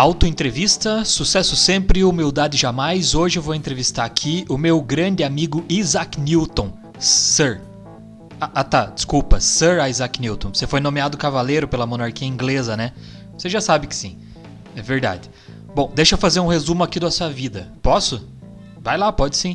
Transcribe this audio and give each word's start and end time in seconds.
Auto-entrevista, 0.00 1.04
sucesso 1.04 1.54
sempre, 1.54 2.02
humildade 2.04 2.56
jamais. 2.56 3.14
Hoje 3.14 3.38
eu 3.38 3.42
vou 3.42 3.54
entrevistar 3.54 4.06
aqui 4.06 4.46
o 4.48 4.56
meu 4.56 4.80
grande 4.80 5.22
amigo 5.22 5.62
Isaac 5.68 6.18
Newton. 6.18 6.72
Sir. 6.98 7.60
Ah, 8.40 8.50
ah, 8.54 8.64
tá, 8.64 8.86
desculpa. 8.86 9.38
Sir 9.40 9.86
Isaac 9.86 10.18
Newton. 10.18 10.54
Você 10.54 10.66
foi 10.66 10.80
nomeado 10.80 11.18
cavaleiro 11.18 11.68
pela 11.68 11.86
monarquia 11.86 12.26
inglesa, 12.26 12.78
né? 12.78 12.92
Você 13.36 13.50
já 13.50 13.60
sabe 13.60 13.86
que 13.86 13.94
sim. 13.94 14.16
É 14.74 14.80
verdade. 14.80 15.28
Bom, 15.74 15.92
deixa 15.94 16.14
eu 16.14 16.18
fazer 16.18 16.40
um 16.40 16.48
resumo 16.48 16.82
aqui 16.82 16.98
da 16.98 17.10
sua 17.10 17.28
vida. 17.28 17.70
Posso? 17.82 18.26
Vai 18.80 18.96
lá, 18.96 19.12
pode 19.12 19.36
sim. 19.36 19.54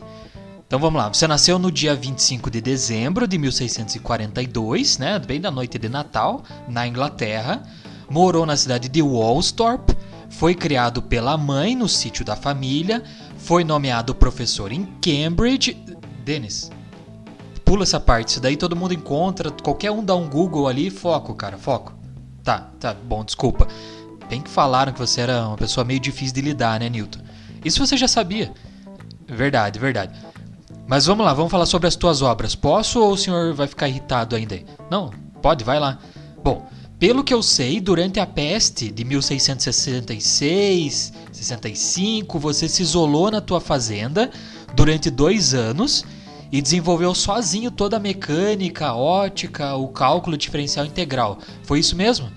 Então 0.68 0.78
vamos 0.78 1.02
lá. 1.02 1.12
Você 1.12 1.28
nasceu 1.28 1.58
no 1.58 1.72
dia 1.72 1.96
25 1.96 2.52
de 2.52 2.62
dezembro 2.62 3.28
de 3.28 3.40
1642, 3.40 5.00
né? 5.00 5.18
Bem 5.18 5.42
da 5.42 5.50
noite 5.50 5.80
de 5.80 5.90
Natal, 5.90 6.44
na 6.70 6.88
Inglaterra. 6.88 7.64
Morou 8.08 8.46
na 8.46 8.56
cidade 8.56 8.88
de 8.88 9.02
Woolsthorpe 9.02 9.96
foi 10.30 10.56
criado 10.56 11.02
pela 11.02 11.38
mãe 11.38 11.76
no 11.76 11.88
sítio 11.88 12.26
da 12.26 12.36
família, 12.36 13.04
foi 13.38 13.64
nomeado 13.64 14.16
professor 14.16 14.72
em 14.72 14.86
Cambridge. 15.02 15.78
Denis, 16.24 16.72
pula 17.64 17.84
essa 17.84 18.00
parte, 18.00 18.30
isso 18.30 18.42
daí 18.42 18.58
todo 18.58 18.76
mundo 18.76 18.94
encontra, 18.94 19.52
qualquer 19.52 19.92
um 19.92 20.04
dá 20.04 20.16
um 20.16 20.28
Google 20.28 20.68
ali, 20.68 20.90
foco, 20.90 21.34
cara, 21.34 21.58
foco. 21.58 21.94
Tá, 22.44 22.70
tá, 22.80 22.94
bom, 22.94 23.24
desculpa. 23.24 23.68
Bem 24.30 24.42
que 24.42 24.50
falaram 24.50 24.92
que 24.92 25.00
você 25.00 25.22
era 25.22 25.48
uma 25.48 25.58
pessoa 25.58 25.84
meio 25.84 26.00
difícil 26.00 26.34
de 26.34 26.42
lidar, 26.42 26.80
né, 26.80 26.90
Newton? 26.90 27.20
Isso 27.64 27.86
você 27.86 27.98
já 27.98 28.08
sabia. 28.08 28.52
Verdade, 29.28 29.80
verdade. 29.80 30.14
Mas 30.88 31.06
vamos 31.06 31.26
lá, 31.26 31.34
vamos 31.34 31.52
falar 31.52 31.66
sobre 31.66 31.88
as 31.88 31.96
tuas 31.96 32.22
obras. 32.22 32.56
Posso 32.56 33.02
ou 33.02 33.14
o 33.14 33.18
senhor 33.18 33.54
vai 33.54 33.68
ficar 33.68 33.88
irritado 33.88 34.36
ainda? 34.36 34.60
Não, 34.90 35.12
pode, 35.42 35.64
vai 35.64 35.80
lá. 35.80 35.98
Bom, 36.44 36.68
pelo 37.00 37.24
que 37.24 37.34
eu 37.34 37.44
sei, 37.44 37.82
durante 37.82 38.20
a 38.20 38.26
peste 38.26 38.90
de 38.90 39.04
1666, 39.04 41.14
65, 41.32 42.40
você 42.40 42.70
se 42.70 42.82
isolou 42.82 43.30
na 43.30 43.42
tua 43.42 43.60
fazenda 43.60 44.32
durante 44.76 45.10
dois 45.10 45.54
anos 45.54 46.06
e 46.52 46.62
desenvolveu 46.62 47.14
sozinho 47.14 47.70
toda 47.70 47.98
a 47.98 48.00
mecânica, 48.00 48.88
a 48.88 48.96
ótica, 48.96 49.76
o 49.76 49.90
cálculo 49.90 50.38
diferencial 50.38 50.86
integral. 50.86 51.40
Foi 51.64 51.80
isso 51.80 51.96
mesmo? 51.96 52.32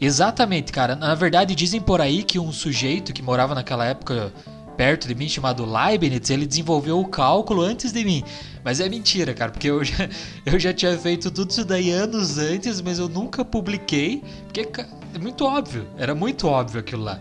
Exatamente, 0.00 0.72
cara. 0.72 0.96
Na 0.96 1.14
verdade, 1.14 1.54
dizem 1.54 1.80
por 1.80 2.00
aí 2.00 2.22
que 2.22 2.38
um 2.38 2.52
sujeito 2.52 3.12
que 3.12 3.22
morava 3.22 3.54
naquela 3.54 3.86
época 3.86 4.32
perto 4.76 5.08
de 5.08 5.14
mim 5.14 5.28
chamado 5.28 5.64
Leibniz, 5.64 6.30
ele 6.30 6.46
desenvolveu 6.46 6.98
o 6.98 7.06
cálculo 7.06 7.62
antes 7.62 7.92
de 7.92 8.04
mim. 8.04 8.24
Mas 8.64 8.80
é 8.80 8.88
mentira, 8.88 9.34
cara, 9.34 9.50
porque 9.50 9.70
eu 9.70 9.82
já, 9.84 10.08
eu 10.46 10.58
já 10.58 10.72
tinha 10.72 10.96
feito 10.98 11.30
tudo 11.30 11.50
isso 11.50 11.64
daí 11.64 11.90
anos 11.90 12.38
antes, 12.38 12.80
mas 12.80 12.98
eu 12.98 13.08
nunca 13.08 13.44
publiquei, 13.44 14.22
porque 14.44 14.68
é 15.14 15.18
muito 15.18 15.44
óbvio, 15.44 15.86
era 15.96 16.14
muito 16.14 16.46
óbvio 16.46 16.80
aquilo 16.80 17.02
lá. 17.02 17.20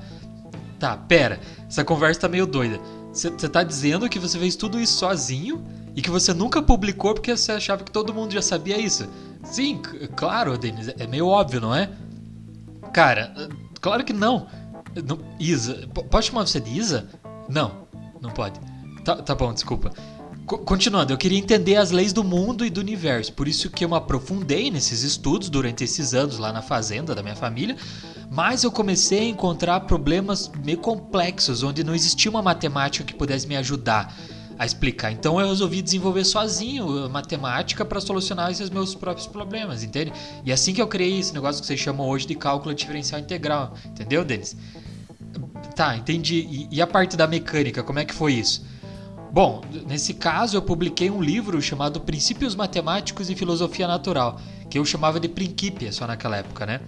Tá, 0.79 0.97
pera, 0.97 1.39
essa 1.67 1.83
conversa 1.83 2.21
tá 2.21 2.27
meio 2.27 2.47
doida. 2.47 2.79
Você 3.13 3.29
tá 3.29 3.61
dizendo 3.61 4.07
que 4.09 4.17
você 4.17 4.39
fez 4.39 4.55
tudo 4.55 4.79
isso 4.79 4.93
sozinho 4.97 5.63
e 5.95 6.01
que 6.01 6.09
você 6.09 6.33
nunca 6.33 6.61
publicou 6.61 7.13
porque 7.13 7.35
você 7.35 7.51
achava 7.51 7.83
que 7.83 7.91
todo 7.91 8.13
mundo 8.13 8.33
já 8.33 8.41
sabia 8.41 8.79
isso? 8.79 9.07
Sim, 9.43 9.81
claro, 10.15 10.57
Denis, 10.57 10.87
é 10.97 11.05
meio 11.05 11.27
óbvio, 11.27 11.59
não 11.59 11.75
é? 11.75 11.89
Cara, 12.93 13.33
claro 13.79 14.03
que 14.03 14.13
não. 14.13 14.47
não 15.05 15.19
Isa, 15.39 15.87
pode 16.09 16.27
chamar 16.27 16.47
você 16.47 16.59
de 16.59 16.77
Isa? 16.77 17.09
Não, 17.51 17.87
não 18.21 18.29
pode. 18.31 18.59
Tá, 19.03 19.15
tá 19.17 19.35
bom, 19.35 19.53
desculpa. 19.53 19.91
continuando, 20.45 21.11
eu 21.11 21.17
queria 21.17 21.37
entender 21.37 21.75
as 21.75 21.91
leis 21.91 22.13
do 22.13 22.23
mundo 22.23 22.65
e 22.65 22.69
do 22.69 22.79
universo, 22.79 23.33
por 23.33 23.47
isso 23.47 23.69
que 23.69 23.83
eu 23.83 23.89
me 23.89 23.95
aprofundei 23.95 24.71
nesses 24.71 25.03
estudos 25.03 25.49
durante 25.49 25.83
esses 25.83 26.13
anos 26.13 26.37
lá 26.37 26.53
na 26.53 26.61
fazenda 26.61 27.13
da 27.13 27.21
minha 27.21 27.35
família, 27.35 27.75
mas 28.31 28.63
eu 28.63 28.71
comecei 28.71 29.19
a 29.19 29.25
encontrar 29.25 29.81
problemas 29.81 30.49
meio 30.63 30.77
complexos, 30.77 31.63
onde 31.63 31.83
não 31.83 31.93
existia 31.93 32.31
uma 32.31 32.41
matemática 32.41 33.03
que 33.03 33.13
pudesse 33.13 33.47
me 33.47 33.57
ajudar 33.57 34.15
a 34.57 34.65
explicar. 34.65 35.11
Então 35.11 35.41
eu 35.41 35.47
resolvi 35.47 35.81
desenvolver 35.81 36.23
sozinho 36.23 37.09
matemática 37.09 37.83
para 37.83 37.99
solucionar 37.99 38.51
esses 38.51 38.69
meus 38.69 38.93
próprios 38.93 39.27
problemas, 39.27 39.83
entende? 39.83 40.13
E 40.45 40.51
é 40.51 40.53
assim 40.53 40.73
que 40.73 40.81
eu 40.81 40.87
criei 40.87 41.19
esse 41.19 41.33
negócio 41.33 41.61
que 41.61 41.67
vocês 41.67 41.79
chamam 41.79 42.07
hoje 42.07 42.27
de 42.27 42.35
cálculo 42.35 42.73
diferencial 42.73 43.19
integral, 43.19 43.73
entendeu, 43.85 44.23
Denis? 44.23 44.55
Tá, 45.75 45.95
entendi. 45.95 46.35
E, 46.49 46.67
e 46.71 46.81
a 46.81 46.87
parte 46.87 47.15
da 47.15 47.27
mecânica, 47.27 47.83
como 47.83 47.99
é 47.99 48.05
que 48.05 48.13
foi 48.13 48.33
isso? 48.33 48.65
Bom, 49.31 49.61
nesse 49.87 50.13
caso 50.13 50.57
eu 50.57 50.61
publiquei 50.61 51.09
um 51.09 51.21
livro 51.21 51.61
chamado 51.61 52.01
Princípios 52.01 52.53
Matemáticos 52.53 53.29
e 53.29 53.35
Filosofia 53.35 53.87
Natural, 53.87 54.39
que 54.69 54.77
eu 54.77 54.83
chamava 54.83 55.21
de 55.21 55.29
Principia 55.29 55.91
só 55.91 56.05
naquela 56.05 56.37
época, 56.37 56.65
né? 56.65 56.81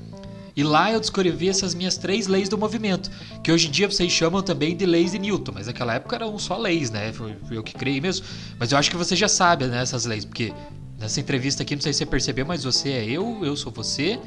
E 0.56 0.62
lá 0.62 0.92
eu 0.92 1.00
descrevi 1.00 1.50
essas 1.50 1.74
minhas 1.74 1.98
três 1.98 2.28
leis 2.28 2.48
do 2.48 2.58
movimento, 2.58 3.10
que 3.42 3.52
hoje 3.52 3.70
em 3.70 3.72
dia 3.72 3.90
vocês 3.90 4.12
chamam 4.12 4.42
também 4.42 4.76
de 4.76 4.86
leis 4.86 5.14
de 5.14 5.20
Newton, 5.20 5.54
mas 5.56 5.68
naquela 5.68 5.96
época 5.96 6.18
eram 6.18 6.38
só 6.38 6.58
leis, 6.58 6.92
né? 6.92 7.12
Foi, 7.14 7.36
eu 7.50 7.64
que 7.64 7.74
criei 7.74 8.00
mesmo. 8.00 8.26
Mas 8.60 8.72
eu 8.72 8.78
acho 8.78 8.92
que 8.92 8.98
você 8.98 9.16
já 9.16 9.30
sabe 9.30 9.66
né, 9.66 9.82
essas 9.82 10.06
leis, 10.06 10.26
porque 10.26 10.54
nessa 11.00 11.20
entrevista 11.20 11.64
aqui, 11.64 11.76
não 11.76 11.82
sei 11.82 11.94
se 11.94 12.00
você 12.00 12.06
percebeu, 12.06 12.46
mas 12.46 12.64
você 12.66 12.90
é 12.90 13.06
eu, 13.06 13.40
eu 13.44 13.56
sou 13.56 13.72
você. 13.72 14.20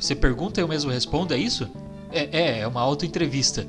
Você 0.00 0.14
pergunta, 0.14 0.60
eu 0.60 0.66
mesmo 0.66 0.90
respondo, 0.90 1.34
é 1.34 1.38
isso? 1.38 1.68
É, 2.10 2.28
é, 2.32 2.58
é 2.60 2.66
uma 2.66 2.80
auto-entrevista. 2.80 3.66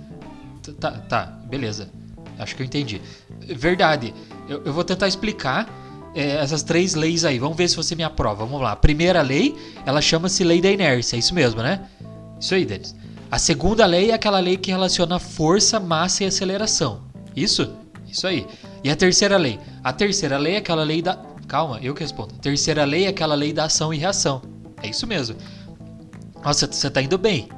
Tá, 0.73 0.91
tá, 0.91 1.25
beleza. 1.25 1.89
Acho 2.37 2.55
que 2.55 2.61
eu 2.61 2.65
entendi. 2.65 3.01
Verdade. 3.47 4.13
Eu, 4.47 4.63
eu 4.65 4.73
vou 4.73 4.83
tentar 4.83 5.07
explicar 5.07 5.67
é, 6.15 6.35
essas 6.37 6.63
três 6.63 6.95
leis 6.95 7.25
aí. 7.25 7.37
Vamos 7.37 7.57
ver 7.57 7.67
se 7.67 7.75
você 7.75 7.95
me 7.95 8.03
aprova. 8.03 8.45
Vamos 8.45 8.61
lá. 8.61 8.71
A 8.71 8.75
primeira 8.75 9.21
lei, 9.21 9.55
ela 9.85 10.01
chama-se 10.01 10.43
lei 10.43 10.61
da 10.61 10.71
inércia. 10.71 11.15
É 11.15 11.19
isso 11.19 11.33
mesmo, 11.33 11.61
né? 11.61 11.81
Isso 12.39 12.55
aí, 12.55 12.65
Denis. 12.65 12.95
A 13.29 13.37
segunda 13.37 13.85
lei 13.85 14.11
é 14.11 14.13
aquela 14.13 14.39
lei 14.39 14.57
que 14.57 14.71
relaciona 14.71 15.19
força, 15.19 15.79
massa 15.79 16.23
e 16.23 16.27
aceleração. 16.27 17.01
Isso? 17.35 17.75
Isso 18.07 18.25
aí. 18.25 18.47
E 18.83 18.89
a 18.89 18.95
terceira 18.95 19.37
lei? 19.37 19.59
A 19.83 19.93
terceira 19.93 20.37
lei 20.37 20.55
é 20.55 20.57
aquela 20.57 20.83
lei 20.83 21.01
da. 21.01 21.15
Calma, 21.47 21.79
eu 21.81 21.93
que 21.93 22.01
respondo. 22.01 22.33
A 22.35 22.39
terceira 22.39 22.85
lei 22.85 23.05
é 23.05 23.09
aquela 23.09 23.35
lei 23.35 23.53
da 23.53 23.65
ação 23.65 23.93
e 23.93 23.97
reação. 23.97 24.41
É 24.81 24.87
isso 24.87 25.05
mesmo. 25.05 25.35
Nossa, 26.43 26.65
você 26.71 26.89
tá 26.89 27.01
indo 27.01 27.17
bem. 27.17 27.49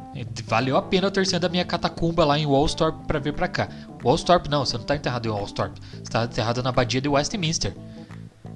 Valeu 0.46 0.76
a 0.76 0.82
pena 0.82 1.08
eu 1.08 1.26
saído 1.26 1.40
da 1.40 1.50
minha 1.50 1.64
catacumba 1.64 2.26
lá 2.26 2.38
em 2.38 2.46
Wallstorp 2.46 3.06
para 3.08 3.20
vir 3.20 3.34
para 3.34 3.48
cá. 3.48 3.70
Wallstorp 4.04 4.48
não, 4.48 4.66
você 4.66 4.78
não 4.78 4.84
tá 4.84 4.96
enterrado 4.96 5.28
em 5.28 5.32
Wallstorp. 5.32 5.78
Você 5.94 6.12
tá 6.12 6.26
enterrado 6.26 6.62
na 6.62 6.70
abadia 6.70 7.00
de 7.00 7.08
Westminster. 7.08 7.74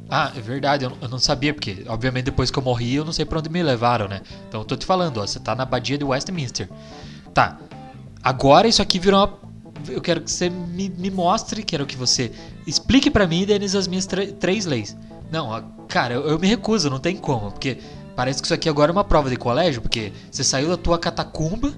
Ah, 0.09 0.31
é 0.35 0.39
verdade, 0.39 0.85
eu, 0.85 1.09
não 1.09 1.17
sabia, 1.17 1.53
porque 1.53 1.83
obviamente 1.87 2.25
depois 2.25 2.51
que 2.51 2.59
eu 2.59 2.63
morri 2.63 2.95
eu 2.95 3.05
não 3.05 3.13
sei 3.13 3.25
pra 3.25 3.39
onde 3.39 3.49
me 3.49 3.63
levaram, 3.63 4.07
né? 4.07 4.21
Então 4.47 4.61
eu 4.61 4.65
tô 4.65 4.75
te 4.75 4.85
falando, 4.85 5.17
ó, 5.19 5.25
você 5.25 5.39
tá 5.39 5.55
na 5.55 5.63
abadia 5.63 5.97
de 5.97 6.03
Westminster. 6.03 6.69
Tá, 7.33 7.57
agora 8.21 8.67
isso 8.67 8.81
aqui 8.81 8.99
virou 8.99 9.21
uma... 9.21 9.45
Eu 9.87 10.01
quero 10.01 10.21
que 10.21 10.31
você 10.31 10.49
me, 10.49 10.89
me 10.89 11.09
mostre, 11.09 11.63
quero 11.63 11.85
que 11.85 11.95
você 11.95 12.31
explique 12.67 13.09
para 13.09 13.25
mim, 13.25 13.45
Denis, 13.45 13.75
as 13.75 13.87
minhas 13.87 14.07
três 14.39 14.65
leis. 14.65 14.95
Não, 15.31 15.71
cara, 15.87 16.13
eu, 16.13 16.27
eu 16.27 16.39
me 16.39 16.47
recuso, 16.47 16.89
não 16.89 16.99
tem 16.99 17.17
como, 17.17 17.51
porque 17.51 17.79
Parece 18.15 18.41
que 18.41 18.47
isso 18.47 18.53
aqui 18.53 18.69
agora 18.69 18.91
é 18.91 18.93
uma 18.93 19.03
prova 19.03 19.29
de 19.29 19.35
colégio, 19.35 19.81
porque 19.81 20.13
você 20.31 20.43
saiu 20.43 20.69
da 20.69 20.77
tua 20.77 20.97
catacumba 20.97 21.73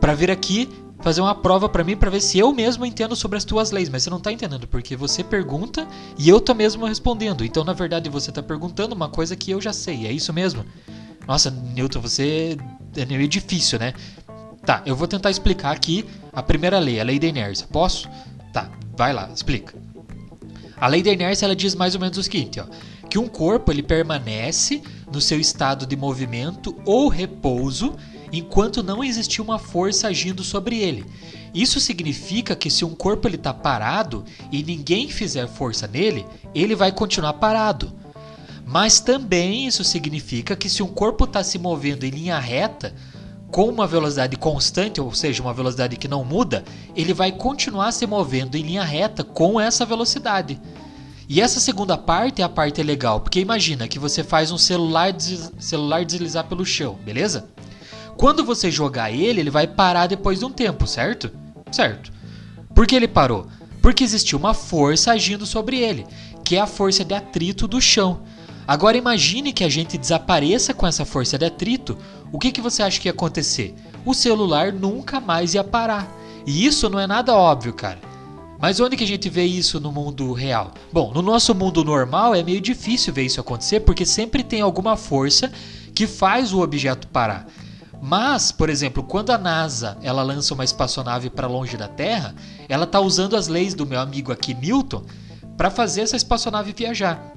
para 0.00 0.14
vir 0.14 0.30
aqui 0.30 0.68
fazer 1.00 1.20
uma 1.20 1.34
prova 1.34 1.68
para 1.68 1.84
mim 1.84 1.96
para 1.96 2.08
ver 2.08 2.20
se 2.20 2.38
eu 2.38 2.52
mesmo 2.52 2.86
entendo 2.86 3.14
sobre 3.14 3.36
as 3.36 3.44
tuas 3.44 3.70
leis, 3.70 3.90
mas 3.90 4.02
você 4.02 4.10
não 4.10 4.20
tá 4.20 4.32
entendendo 4.32 4.66
porque 4.66 4.96
você 4.96 5.22
pergunta 5.22 5.86
e 6.16 6.28
eu 6.28 6.40
tô 6.40 6.54
mesmo 6.54 6.86
respondendo. 6.86 7.44
Então, 7.44 7.62
na 7.64 7.74
verdade, 7.74 8.08
você 8.08 8.32
tá 8.32 8.42
perguntando 8.42 8.94
uma 8.94 9.08
coisa 9.08 9.36
que 9.36 9.50
eu 9.50 9.60
já 9.60 9.72
sei. 9.72 10.06
É 10.06 10.12
isso 10.12 10.32
mesmo? 10.32 10.64
Nossa, 11.26 11.50
Newton, 11.50 12.00
você 12.00 12.56
é 12.96 13.04
meio 13.04 13.28
difícil, 13.28 13.78
né? 13.78 13.92
Tá, 14.64 14.82
eu 14.86 14.96
vou 14.96 15.06
tentar 15.06 15.30
explicar 15.30 15.72
aqui 15.72 16.06
a 16.32 16.42
primeira 16.42 16.78
lei, 16.78 16.98
a 17.00 17.04
lei 17.04 17.18
da 17.18 17.26
inércia. 17.26 17.66
Posso? 17.70 18.08
Tá, 18.52 18.70
vai 18.96 19.12
lá, 19.12 19.28
explica. 19.34 19.74
A 20.80 20.86
lei 20.86 21.02
da 21.02 21.12
inércia 21.12 21.44
ela 21.44 21.54
diz 21.54 21.74
mais 21.74 21.94
ou 21.94 22.00
menos 22.00 22.16
o 22.16 22.22
seguinte, 22.22 22.60
ó, 22.60 22.64
que 23.08 23.18
um 23.18 23.28
corpo 23.28 23.70
ele 23.70 23.82
permanece 23.82 24.82
no 25.14 25.20
seu 25.20 25.40
estado 25.40 25.86
de 25.86 25.96
movimento 25.96 26.76
ou 26.84 27.08
repouso 27.08 27.94
enquanto 28.32 28.82
não 28.82 29.02
existir 29.04 29.40
uma 29.40 29.58
força 29.58 30.08
agindo 30.08 30.42
sobre 30.42 30.78
ele. 30.78 31.06
Isso 31.54 31.78
significa 31.78 32.56
que 32.56 32.68
se 32.68 32.84
um 32.84 32.94
corpo 32.94 33.28
está 33.28 33.54
parado 33.54 34.24
e 34.50 34.62
ninguém 34.62 35.08
fizer 35.08 35.46
força 35.46 35.86
nele, 35.86 36.26
ele 36.52 36.74
vai 36.74 36.90
continuar 36.90 37.34
parado. 37.34 37.92
Mas 38.66 38.98
também 38.98 39.66
isso 39.66 39.84
significa 39.84 40.56
que 40.56 40.68
se 40.68 40.82
um 40.82 40.88
corpo 40.88 41.24
está 41.24 41.44
se 41.44 41.58
movendo 41.58 42.04
em 42.04 42.10
linha 42.10 42.38
reta, 42.38 42.92
com 43.52 43.68
uma 43.68 43.86
velocidade 43.86 44.36
constante, 44.36 45.00
ou 45.00 45.14
seja, 45.14 45.40
uma 45.40 45.54
velocidade 45.54 45.96
que 45.96 46.08
não 46.08 46.24
muda, 46.24 46.64
ele 46.96 47.14
vai 47.14 47.30
continuar 47.30 47.92
se 47.92 48.04
movendo 48.04 48.56
em 48.56 48.62
linha 48.62 48.82
reta 48.82 49.22
com 49.22 49.60
essa 49.60 49.86
velocidade. 49.86 50.60
E 51.28 51.40
essa 51.40 51.58
segunda 51.58 51.96
parte 51.96 52.42
é 52.42 52.44
a 52.44 52.48
parte 52.48 52.82
legal, 52.82 53.20
porque 53.20 53.40
imagina 53.40 53.88
que 53.88 53.98
você 53.98 54.22
faz 54.22 54.50
um 54.50 54.58
celular, 54.58 55.14
celular 55.58 56.04
deslizar 56.04 56.44
pelo 56.44 56.66
chão, 56.66 56.98
beleza? 57.02 57.48
Quando 58.16 58.44
você 58.44 58.70
jogar 58.70 59.10
ele, 59.10 59.40
ele 59.40 59.50
vai 59.50 59.66
parar 59.66 60.06
depois 60.06 60.38
de 60.38 60.44
um 60.44 60.50
tempo, 60.50 60.86
certo? 60.86 61.30
Certo. 61.72 62.12
Por 62.74 62.86
que 62.86 62.94
ele 62.94 63.08
parou? 63.08 63.46
Porque 63.80 64.04
existiu 64.04 64.38
uma 64.38 64.54
força 64.54 65.12
agindo 65.12 65.46
sobre 65.46 65.78
ele, 65.78 66.06
que 66.44 66.56
é 66.56 66.60
a 66.60 66.66
força 66.66 67.04
de 67.04 67.14
atrito 67.14 67.66
do 67.66 67.80
chão. 67.80 68.20
Agora 68.66 68.96
imagine 68.96 69.52
que 69.52 69.64
a 69.64 69.68
gente 69.68 69.98
desapareça 69.98 70.72
com 70.72 70.86
essa 70.86 71.04
força 71.04 71.38
de 71.38 71.44
atrito, 71.44 71.98
o 72.32 72.38
que, 72.38 72.52
que 72.52 72.60
você 72.60 72.82
acha 72.82 73.00
que 73.00 73.08
ia 73.08 73.12
acontecer? 73.12 73.74
O 74.04 74.14
celular 74.14 74.72
nunca 74.72 75.20
mais 75.20 75.54
ia 75.54 75.64
parar 75.64 76.06
E 76.46 76.66
isso 76.66 76.90
não 76.90 76.98
é 76.98 77.06
nada 77.06 77.34
óbvio, 77.34 77.72
cara. 77.72 77.98
Mas 78.64 78.80
onde 78.80 78.96
que 78.96 79.04
a 79.04 79.06
gente 79.06 79.28
vê 79.28 79.44
isso 79.44 79.78
no 79.78 79.92
mundo 79.92 80.32
real? 80.32 80.72
Bom, 80.90 81.12
no 81.12 81.20
nosso 81.20 81.54
mundo 81.54 81.84
normal 81.84 82.34
é 82.34 82.42
meio 82.42 82.62
difícil 82.62 83.12
ver 83.12 83.24
isso 83.24 83.38
acontecer 83.38 83.80
porque 83.80 84.06
sempre 84.06 84.42
tem 84.42 84.62
alguma 84.62 84.96
força 84.96 85.52
que 85.94 86.06
faz 86.06 86.50
o 86.50 86.62
objeto 86.62 87.06
parar. 87.08 87.46
Mas, 88.00 88.50
por 88.50 88.70
exemplo, 88.70 89.02
quando 89.02 89.28
a 89.32 89.36
NASA 89.36 89.98
ela 90.02 90.22
lança 90.22 90.54
uma 90.54 90.64
espaçonave 90.64 91.28
para 91.28 91.46
longe 91.46 91.76
da 91.76 91.88
Terra, 91.88 92.34
ela 92.66 92.84
está 92.84 93.00
usando 93.00 93.36
as 93.36 93.48
leis 93.48 93.74
do 93.74 93.84
meu 93.84 94.00
amigo 94.00 94.32
aqui 94.32 94.54
Newton 94.54 95.02
para 95.58 95.70
fazer 95.70 96.00
essa 96.00 96.16
espaçonave 96.16 96.72
viajar. 96.72 97.34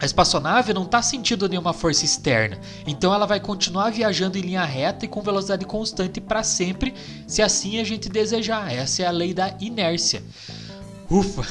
A 0.00 0.04
espaçonave 0.04 0.74
não 0.74 0.82
está 0.82 1.00
sentindo 1.00 1.48
nenhuma 1.48 1.72
força 1.72 2.04
externa, 2.04 2.58
então 2.84 3.14
ela 3.14 3.26
vai 3.26 3.38
continuar 3.38 3.90
viajando 3.90 4.36
em 4.36 4.40
linha 4.40 4.64
reta 4.64 5.04
e 5.04 5.08
com 5.08 5.22
velocidade 5.22 5.64
constante 5.64 6.20
para 6.20 6.42
sempre, 6.42 6.92
se 7.28 7.40
assim 7.40 7.80
a 7.80 7.84
gente 7.84 8.08
desejar. 8.08 8.74
Essa 8.74 9.04
é 9.04 9.06
a 9.06 9.12
lei 9.12 9.32
da 9.32 9.56
inércia. 9.60 10.22
Ufa! 11.10 11.46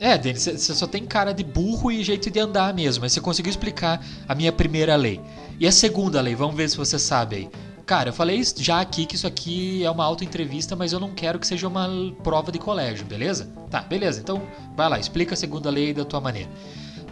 É, 0.00 0.16
Denis, 0.16 0.44
você 0.44 0.74
só 0.74 0.86
tem 0.86 1.04
cara 1.04 1.32
de 1.32 1.44
burro 1.44 1.92
e 1.92 2.02
jeito 2.02 2.30
de 2.30 2.40
andar 2.40 2.72
mesmo, 2.72 3.02
mas 3.02 3.12
você 3.12 3.20
conseguiu 3.20 3.50
explicar 3.50 4.02
a 4.26 4.34
minha 4.34 4.50
primeira 4.50 4.96
lei. 4.96 5.20
E 5.58 5.66
a 5.66 5.72
segunda 5.72 6.22
lei, 6.22 6.34
vamos 6.34 6.56
ver 6.56 6.70
se 6.70 6.76
você 6.76 6.98
sabe 6.98 7.36
aí. 7.36 7.50
Cara, 7.84 8.08
eu 8.08 8.12
falei 8.12 8.42
já 8.56 8.80
aqui 8.80 9.04
que 9.04 9.16
isso 9.16 9.26
aqui 9.26 9.84
é 9.84 9.90
uma 9.90 10.04
auto-entrevista, 10.04 10.74
mas 10.74 10.92
eu 10.92 11.00
não 11.00 11.10
quero 11.10 11.38
que 11.38 11.46
seja 11.46 11.68
uma 11.68 11.86
prova 12.22 12.50
de 12.50 12.58
colégio, 12.58 13.04
beleza? 13.04 13.52
Tá, 13.68 13.82
beleza. 13.82 14.20
Então, 14.20 14.40
vai 14.74 14.88
lá, 14.88 14.98
explica 14.98 15.34
a 15.34 15.36
segunda 15.36 15.68
lei 15.68 15.92
da 15.92 16.04
tua 16.04 16.20
maneira. 16.20 16.48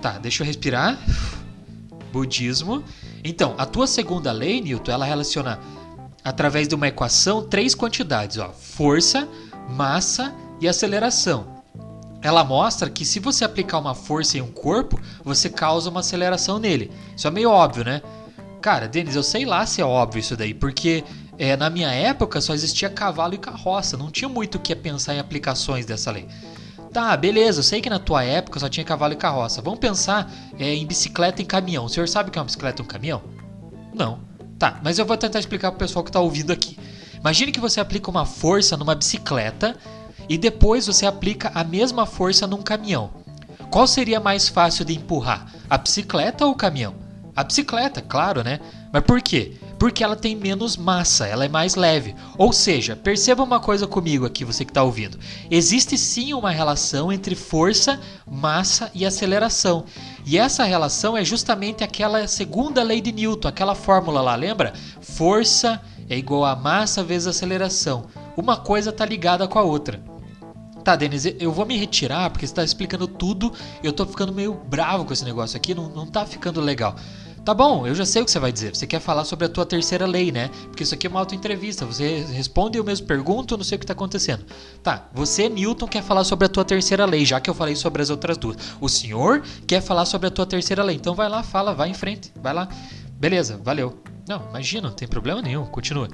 Tá, 0.01 0.19
deixa 0.19 0.43
eu 0.43 0.47
respirar. 0.47 0.99
Budismo. 2.11 2.83
Então, 3.23 3.55
a 3.59 3.67
tua 3.67 3.87
segunda 3.87 4.33
lei, 4.33 4.63
Newton, 4.63 4.93
ela 4.93 5.05
relaciona 5.05 5.59
através 6.25 6.67
de 6.67 6.75
uma 6.75 6.89
equação 6.89 7.47
três 7.47 7.75
quantidades, 7.75 8.39
ó: 8.39 8.51
força, 8.51 9.29
massa 9.69 10.35
e 10.61 10.69
aceleração. 10.69 11.58
Ela 12.21 12.43
mostra 12.43 12.91
que 12.91 13.05
se 13.05 13.21
você 13.21 13.45
aplicar 13.45 13.79
uma 13.79 13.95
força 13.95 14.39
em 14.39 14.41
um 14.41 14.51
corpo, 14.51 15.01
você 15.23 15.49
causa 15.49 15.89
uma 15.89 16.01
aceleração 16.01 16.59
nele. 16.59 16.91
Isso 17.17 17.29
é 17.29 17.31
meio 17.31 17.51
óbvio, 17.51 17.85
né? 17.85 18.03
Cara, 18.61 18.89
Denis, 18.89 19.15
eu 19.15 19.23
sei 19.23 19.45
lá 19.45 19.65
se 19.67 19.81
é 19.81 19.85
óbvio 19.85 20.19
isso 20.19 20.37
daí, 20.37 20.53
porque 20.53 21.05
é, 21.39 21.57
na 21.57 21.71
minha 21.71 21.91
época 21.91 22.41
só 22.41 22.53
existia 22.53 22.91
cavalo 22.91 23.35
e 23.35 23.39
carroça, 23.39 23.97
não 23.97 24.11
tinha 24.11 24.29
muito 24.29 24.57
o 24.57 24.59
que 24.59 24.75
pensar 24.75 25.15
em 25.15 25.21
aplicações 25.21 25.87
dessa 25.87 26.11
lei. 26.11 26.27
Tá, 26.93 27.17
beleza, 27.17 27.61
eu 27.61 27.65
sei 27.65 27.81
que 27.81 27.91
na 27.91 27.99
tua 27.99 28.25
época 28.25 28.59
só 28.59 28.69
tinha 28.69 28.85
cavalo 28.85 29.13
e 29.13 29.17
carroça. 29.17 29.63
Vamos 29.63 29.79
pensar 29.79 30.33
é, 30.59 30.75
em 30.75 30.87
bicicleta 30.87 31.41
e 31.41 31.45
caminhão. 31.45 31.85
O 31.85 31.89
senhor 31.89 32.09
sabe 32.09 32.31
o 32.31 32.33
que 32.33 32.39
é 32.39 32.41
uma 32.41 32.47
bicicleta 32.47 32.83
e 32.83 32.85
um 32.85 32.89
caminhão? 32.89 33.23
Não. 33.95 34.27
Tá, 34.59 34.81
mas 34.83 34.99
eu 34.99 35.07
vou 35.07 35.17
tentar 35.17 35.39
explicar 35.39 35.71
pro 35.71 35.79
pessoal 35.79 36.05
que 36.05 36.11
tá 36.11 36.19
ouvindo 36.19 36.53
aqui. 36.53 36.77
Imagine 37.21 37.53
que 37.53 37.61
você 37.61 37.79
aplica 37.79 38.11
uma 38.11 38.27
força 38.27 38.77
numa 38.77 38.95
bicicleta 38.95 39.77
e 40.29 40.37
depois 40.37 40.87
você 40.87 41.07
aplica 41.07 41.51
a 41.55 41.65
mesma 41.65 42.07
força 42.07 42.47
num 42.47 42.63
caminhão. 42.63 43.11
Qual 43.71 43.87
seria 43.87 44.21
mais 44.21 44.49
fácil 44.49 44.85
de 44.85 44.95
empurrar? 44.95 45.53
A 45.69 45.77
bicicleta 45.77 46.47
ou 46.47 46.53
o 46.53 46.57
caminhão? 46.57 46.95
A 47.37 47.45
bicicleta, 47.45 48.01
claro, 48.01 48.43
né? 48.43 48.59
Mas 48.93 49.03
por 49.05 49.21
quê? 49.23 49.57
Porque 49.79 50.03
ela 50.03 50.17
tem 50.17 50.35
menos 50.35 50.77
massa, 50.77 51.27
ela 51.27 51.45
é 51.45 51.49
mais 51.49 51.77
leve. 51.77 52.17
Ou 52.37 52.53
seja, 52.53 52.97
perceba 52.97 53.45
uma 53.45 53.61
coisa 53.61 53.87
comigo 53.87 54.27
aqui, 54.27 54.45
você 54.45 54.65
que 54.65 54.73
está 54.73 54.83
ouvindo. 54.83 55.19
Existe 55.49 55.97
sim 55.97 56.35
uma 56.35 56.51
relação 56.51 57.13
entre 57.13 57.37
força, 57.37 58.01
massa 58.27 58.91
e 58.93 59.07
aceleração. 59.07 59.85
E 60.27 60.37
essa 60.37 60.65
relação 60.65 61.17
é 61.17 61.25
justamente 61.25 61.85
aquela 61.85 62.27
segunda 62.27 62.83
lei 62.83 63.01
de 63.01 63.13
Newton, 63.13 63.47
aquela 63.49 63.75
fórmula 63.75 64.21
lá, 64.21 64.35
lembra? 64.35 64.73
Força 65.01 65.81
é 66.09 66.17
igual 66.19 66.45
a 66.45 66.57
massa 66.57 67.05
vezes 67.05 67.29
aceleração. 67.29 68.07
Uma 68.37 68.57
coisa 68.57 68.91
está 68.91 69.05
ligada 69.05 69.47
com 69.47 69.59
a 69.59 69.63
outra. 69.63 70.03
Tá, 70.89 70.97
Denis, 70.97 71.27
eu 71.39 71.53
vou 71.53 71.67
me 71.67 71.77
retirar 71.77 72.31
porque 72.31 72.47
você 72.47 72.51
está 72.51 72.65
explicando 72.65 73.07
tudo. 73.07 73.53
Eu 73.83 73.91
estou 73.91 74.07
ficando 74.07 74.33
meio 74.33 74.55
bravo 74.55 75.05
com 75.05 75.13
esse 75.13 75.23
negócio 75.23 75.55
aqui, 75.55 75.75
não, 75.75 75.91
não 75.91 76.07
tá 76.07 76.25
ficando 76.25 76.63
legal. 76.63 76.97
Tá 77.45 77.53
bom, 77.53 77.87
eu 77.87 77.95
já 77.95 78.07
sei 78.07 78.23
o 78.23 78.25
que 78.25 78.31
você 78.31 78.39
vai 78.39 78.51
dizer. 78.51 78.75
Você 78.75 78.87
quer 78.87 78.99
falar 78.99 79.27
sobre 79.27 79.45
a 79.45 79.51
tua 79.51 79.67
terceira 79.67 80.07
lei, 80.07 80.33
né? 80.33 80.49
Porque 80.69 80.85
isso 80.85 80.95
aqui 80.95 81.07
é 81.07 81.11
uma 81.11 81.21
autoentrevista. 81.21 81.85
Você 81.85 82.25
responde 82.33 82.79
eu 82.79 82.85
mesmo 82.85 83.07
pergunto, 83.07 83.55
não 83.55 83.65
sei 83.65 83.77
o 83.77 83.79
que 83.79 83.85
tá 83.85 83.93
acontecendo. 83.93 84.47
Tá, 84.83 85.07
você, 85.13 85.47
Newton, 85.51 85.87
quer 85.87 86.03
falar 86.03 86.25
sobre 86.25 86.47
a 86.47 86.49
tua 86.49 86.65
terceira 86.65 87.05
lei, 87.05 87.23
já 87.23 87.39
que 87.39 87.51
eu 87.51 87.55
falei 87.55 87.77
sobre 87.77 88.01
as 88.01 88.09
outras 88.09 88.39
duas. 88.39 88.57
O 88.81 88.89
senhor 88.89 89.43
quer 89.67 89.83
falar 89.83 90.07
sobre 90.07 90.29
a 90.29 90.31
tua 90.31 90.47
terceira 90.47 90.83
lei. 90.83 90.97
Então 90.97 91.15
vai 91.15 91.29
lá, 91.29 91.43
fala, 91.43 91.75
vai 91.75 91.91
em 91.91 91.95
frente, 91.95 92.33
vai 92.41 92.55
lá. 92.55 92.67
Beleza, 93.13 93.61
valeu. 93.63 94.03
Não, 94.27 94.43
imagina, 94.49 94.89
não 94.89 94.97
tem 94.97 95.07
problema 95.07 95.43
nenhum, 95.43 95.67
continua. 95.67 96.09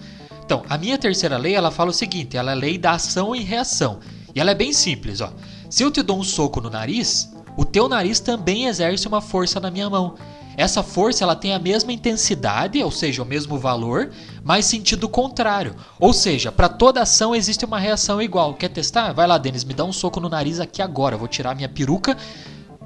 Então, 0.45 0.65
a 0.69 0.77
minha 0.77 0.99
terceira 0.99 1.37
lei, 1.37 1.55
ela 1.55 1.71
fala 1.71 1.91
o 1.91 1.95
seguinte, 1.95 2.37
ela 2.37 2.51
é 2.51 2.55
a 2.55 2.57
lei 2.57 2.77
da 2.77 2.91
ação 2.91 3.37
e 3.37 3.41
reação. 3.41 4.01
E 4.35 4.41
ela 4.41 4.51
é 4.51 4.55
bem 4.55 4.73
simples, 4.73 5.21
ó. 5.21 5.33
Se 5.71 5.83
eu 5.83 5.91
te 5.91 6.03
dou 6.03 6.19
um 6.19 6.25
soco 6.25 6.61
no 6.61 6.71
nariz, 6.71 7.33
o 7.57 7.65
teu 7.65 7.89
nariz 7.89 8.21
também 8.21 8.67
exerce 8.67 9.07
uma 9.07 9.21
força 9.21 9.61
na 9.61 9.71
minha 9.71 9.89
mão. 9.89 10.15
Essa 10.57 10.83
força 10.83 11.25
ela 11.25 11.35
tem 11.35 11.53
a 11.53 11.59
mesma 11.59 11.93
intensidade, 11.93 12.81
ou 12.83 12.91
seja, 12.91 13.23
o 13.23 13.27
mesmo 13.27 13.59
valor, 13.59 14.11
mas 14.43 14.67
sentido 14.67 15.09
contrário. 15.09 15.75
Ou 15.99 16.13
seja, 16.13 16.53
para 16.53 16.69
toda 16.69 17.03
ação 17.03 17.35
existe 17.35 17.65
uma 17.65 17.79
reação 17.79 18.23
igual. 18.23 18.55
Quer 18.55 18.69
testar? 18.69 19.13
Vai 19.13 19.27
lá, 19.27 19.37
Denis, 19.37 19.65
me 19.65 19.75
dá 19.75 19.85
um 19.85 19.93
soco 19.93 20.21
no 20.21 20.29
nariz 20.29 20.61
aqui 20.61 20.81
agora. 20.81 21.17
Eu 21.17 21.19
vou 21.19 21.29
tirar 21.29 21.57
minha 21.57 21.69
peruca 21.69 22.17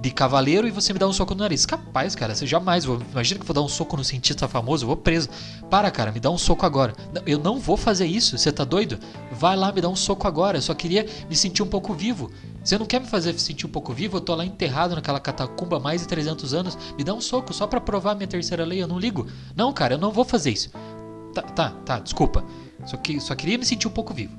de 0.01 0.11
cavaleiro 0.11 0.69
e 0.69 0.71
você 0.71 0.93
me 0.93 0.99
dá 0.99 1.09
um 1.09 1.13
soco 1.13 1.35
no 1.35 1.41
nariz. 1.41 1.67
Capaz, 1.67 2.15
cara, 2.15 2.35
você 2.35 2.47
jamais 2.47 2.85
vou. 2.85 3.01
Imagina 3.11 3.39
que 3.39 3.43
eu 3.43 3.47
vou 3.47 3.55
dar 3.55 3.63
um 3.63 3.69
soco 3.69 3.97
no 3.97 4.05
cientista 4.05 4.47
famoso, 4.47 4.85
eu 4.85 4.87
vou 4.87 4.97
preso. 4.97 5.29
Para, 5.69 5.91
cara, 5.91 6.13
me 6.13 6.21
dá 6.21 6.31
um 6.31 6.39
soco 6.39 6.65
agora. 6.65 6.95
Eu 7.27 7.39
não 7.39 7.59
vou 7.59 7.77
fazer 7.77 8.07
isso, 8.07 8.39
você 8.39 8.53
tá 8.53 8.65
doido? 8.65 8.99
Vai 9.33 9.57
lá, 9.57 9.73
me 9.73 9.81
dá 9.81 9.89
um 9.89 9.97
soco 9.97 10.27
agora. 10.27 10.59
Eu 10.59 10.63
só 10.63 10.75
queria 10.75 11.07
me 11.29 11.35
sentir 11.35 11.63
um 11.63 11.67
pouco 11.67 11.93
vivo. 11.93 12.31
Você 12.63 12.79
não 12.79 12.87
quer 12.87 13.01
me 13.01 13.07
fazer 13.07 13.39
sentir 13.39 13.67
um 13.67 13.71
pouco 13.71 13.93
vivo? 13.93 14.19
Eu 14.19 14.21
tô 14.21 14.35
lá 14.35 14.45
enterrado 14.45 14.95
naquela 14.95 15.19
catacumba 15.19 15.79
há 15.79 15.81
mais 15.81 16.03
de 16.03 16.09
300 16.09 16.55
anos. 16.55 16.79
Me 16.97 17.03
dá 17.03 17.15
um 17.15 17.21
soco 17.21 17.53
só 17.53 17.67
para 17.67 17.81
provar 17.81 18.15
minha 18.15 18.29
terceira 18.29 18.65
lei, 18.65 18.83
eu 18.83 18.89
não 18.89 18.99
ligo. 18.99 19.27
Não, 19.57 19.73
cara, 19.73 19.95
eu 19.95 19.99
não 19.99 20.13
vou 20.13 20.25
fazer 20.25 20.51
isso. 20.51 20.71
Tá, 21.35 21.43
tá, 21.43 21.71
tá, 21.85 21.99
desculpa. 21.99 22.45
Só, 22.87 22.97
que, 22.97 23.21
só 23.21 23.35
queria 23.35 23.59
me 23.59 23.65
sentir 23.65 23.89
um 23.89 23.93
pouco 23.93 24.15
vivo. 24.15 24.37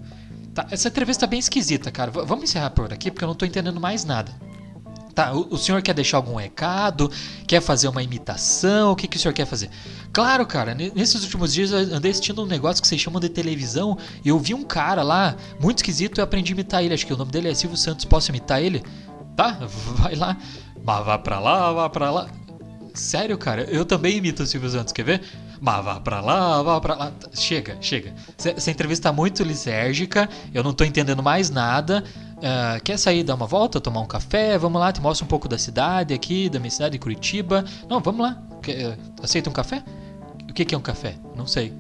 Tá, 0.53 0.67
essa 0.71 0.87
entrevista 0.87 1.25
tá 1.25 1.29
bem 1.29 1.39
esquisita, 1.39 1.91
cara. 1.91 2.11
V 2.11 2.23
vamos 2.23 2.45
encerrar 2.45 2.71
por 2.71 2.91
aqui 2.93 3.11
porque 3.11 3.23
eu 3.23 3.27
não 3.27 3.35
tô 3.35 3.45
entendendo 3.45 3.79
mais 3.79 4.05
nada. 4.05 4.33
Tá, 5.19 5.33
o, 5.33 5.47
o, 5.51 5.57
senhor 5.57 5.81
quer 5.81 5.93
deixar 5.93 6.15
algum 6.15 6.35
recado? 6.35 7.11
Quer 7.45 7.59
fazer 7.61 7.89
uma 7.89 8.01
imitação? 8.01 8.93
O 8.93 8.95
que, 8.95 9.05
que 9.05 9.17
o 9.17 9.19
senhor 9.19 9.33
quer 9.33 9.45
fazer? 9.45 9.69
Claro, 10.13 10.45
cara, 10.45 10.73
nesses 10.73 11.21
últimos 11.25 11.53
dias 11.53 11.71
eu 11.71 11.79
andei 11.93 12.11
assistindo 12.11 12.41
um 12.41 12.45
negócio 12.45 12.81
que 12.81 12.87
vocês 12.87 13.01
chamam 13.01 13.19
de 13.19 13.27
televisão 13.27 13.97
e 14.23 14.29
eu 14.29 14.39
vi 14.39 14.53
um 14.53 14.63
cara 14.63 15.03
lá, 15.03 15.35
muito 15.59 15.79
esquisito, 15.79 16.17
e 16.17 16.21
eu 16.21 16.23
aprendi 16.23 16.53
a 16.53 16.55
imitar 16.55 16.81
ele. 16.81 16.93
Acho 16.93 17.05
que 17.05 17.13
o 17.13 17.17
nome 17.17 17.33
dele 17.33 17.49
é 17.49 17.53
Silvio 17.53 17.75
Santos. 17.75 18.05
Posso 18.05 18.31
imitar 18.31 18.63
ele? 18.63 18.81
Tá, 19.35 19.59
vai 19.99 20.15
lá. 20.15 20.37
Mas 20.85 21.05
vá 21.05 21.17
pra 21.17 21.37
lá, 21.41 21.73
vá 21.73 21.89
pra 21.89 22.11
lá. 22.11 22.29
Sério, 22.93 23.37
cara, 23.37 23.63
eu 23.63 23.83
também 23.83 24.15
imito 24.15 24.43
o 24.43 24.47
Silvio 24.47 24.69
Santos, 24.69 24.93
quer 24.93 25.03
ver? 25.03 25.21
Mas 25.61 25.83
vá 25.83 25.99
pra 25.99 26.21
lá, 26.21 26.61
vá 26.63 26.79
pra 26.79 26.95
lá. 26.95 27.11
Chega, 27.33 27.77
chega. 27.81 28.13
Essa 28.37 28.71
entrevista 28.71 29.09
tá 29.09 29.13
muito 29.13 29.43
lisérgica, 29.43 30.29
eu 30.53 30.63
não 30.63 30.73
tô 30.73 30.83
entendendo 30.83 31.21
mais 31.21 31.49
nada. 31.49 32.03
Uh, 32.37 32.81
quer 32.83 32.97
sair 32.97 33.23
dar 33.23 33.35
uma 33.35 33.45
volta, 33.45 33.81
tomar 33.81 33.99
um 33.99 34.07
café? 34.07 34.57
Vamos 34.57 34.79
lá, 34.79 34.93
te 34.93 35.01
mostro 35.01 35.25
um 35.25 35.27
pouco 35.27 35.47
da 35.47 35.57
cidade 35.57 36.13
aqui, 36.13 36.49
da 36.49 36.59
minha 36.59 36.71
cidade 36.71 36.93
de 36.93 36.99
Curitiba. 36.99 37.65
Não, 37.89 37.99
vamos 37.99 38.21
lá. 38.21 38.41
Uh, 38.51 39.23
aceita 39.23 39.49
um 39.49 39.53
café? 39.53 39.83
O 40.49 40.53
que, 40.53 40.73
é 40.73 40.77
um 40.77 40.81
café? 40.81 41.15
Não 41.35 41.45
sei. 41.45 41.73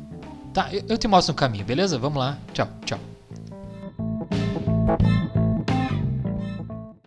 Tá, 0.53 0.69
eu, 0.73 0.83
eu 0.89 0.97
te 0.97 1.07
mostro 1.07 1.33
um 1.33 1.35
caminho, 1.35 1.63
beleza? 1.63 1.97
Vamos 1.97 2.19
lá. 2.19 2.37
Tchau, 2.53 2.67
tchau. 2.85 2.99